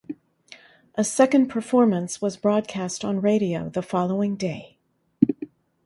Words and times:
A 0.95 1.03
second 1.03 1.47
performance 1.47 2.23
was 2.23 2.35
broadcast 2.35 3.05
on 3.05 3.21
radio 3.21 3.69
the 3.69 3.83
following 3.83 4.35
day. 4.35 4.79